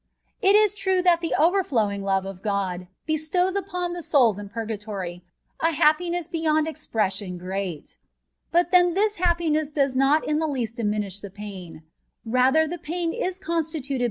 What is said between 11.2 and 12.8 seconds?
the pain— rather the